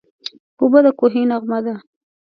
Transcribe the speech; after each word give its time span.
اوبه 0.59 0.79
د 0.85 0.87
کوهي 0.99 1.23
نغمه 1.31 1.59
ده. 1.65 1.75